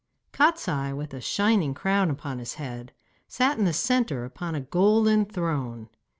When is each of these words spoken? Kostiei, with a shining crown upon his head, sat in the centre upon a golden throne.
Kostiei, 0.33 0.91
with 0.97 1.13
a 1.13 1.21
shining 1.21 1.75
crown 1.75 2.09
upon 2.09 2.39
his 2.39 2.55
head, 2.55 2.91
sat 3.27 3.59
in 3.59 3.65
the 3.65 3.71
centre 3.71 4.25
upon 4.25 4.55
a 4.55 4.61
golden 4.61 5.25
throne. 5.25 5.89